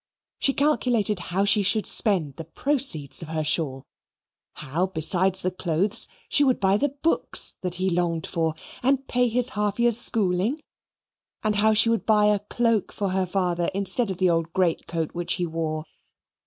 [0.39, 3.85] She calculated how she should spend the proceeds of her shawl
[4.53, 9.27] how, besides the clothes, she would buy the books that he longed for, and pay
[9.27, 10.59] his half year's schooling;
[11.43, 14.87] and how she would buy a cloak for her father instead of that old great
[14.87, 15.85] coat which he wore.